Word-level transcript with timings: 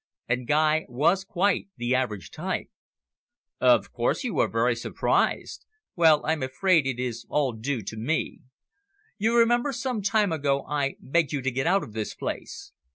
And 0.27 0.47
Guy 0.47 0.87
was 0.89 1.23
quite 1.23 1.67
the 1.77 1.93
average 1.93 2.31
type. 2.31 2.71
"Of 3.59 3.93
course 3.93 4.23
you 4.23 4.39
are 4.39 4.47
very 4.47 4.75
surprised. 4.75 5.67
Well, 5.95 6.25
I 6.25 6.33
am 6.33 6.41
afraid 6.41 6.87
it 6.87 6.97
is 6.99 7.27
all 7.29 7.51
due 7.53 7.83
to 7.83 7.97
me. 7.97 8.39
You 9.19 9.37
remember 9.37 9.71
some 9.71 10.01
time 10.01 10.31
ago 10.31 10.63
I 10.65 10.95
begged 11.01 11.33
you 11.33 11.43
to 11.43 11.51
get 11.51 11.67
out 11.67 11.83
of 11.83 11.93
this 11.93 12.15
place. 12.15 12.71